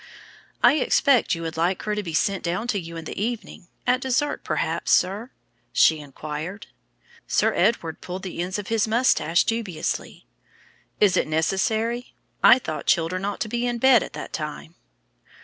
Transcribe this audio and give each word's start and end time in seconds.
"I 0.63 0.77
expect 0.77 1.35
you 1.35 1.43
would 1.43 1.57
like 1.57 1.83
her 1.83 1.93
to 1.93 2.01
be 2.01 2.15
sent 2.15 2.41
down 2.43 2.67
to 2.69 2.79
you 2.79 2.97
in 2.97 3.05
the 3.05 3.21
evening 3.23 3.67
at 3.85 4.01
dessert, 4.01 4.43
perhaps, 4.43 4.89
sir?" 4.91 5.29
she 5.71 5.99
inquired. 5.99 6.65
Sir 7.27 7.53
Edward 7.53 8.01
pulled 8.01 8.23
the 8.23 8.39
ends 8.41 8.57
of 8.57 8.69
his 8.69 8.87
moustache 8.87 9.43
dubiously. 9.43 10.25
"Is 10.99 11.15
it 11.17 11.27
necessary? 11.27 12.15
I 12.41 12.57
thought 12.57 12.87
children 12.87 13.23
ought 13.25 13.41
to 13.41 13.47
be 13.47 13.67
in 13.67 13.77
bed 13.77 14.01
at 14.01 14.13
that 14.13 14.33
time." 14.33 14.73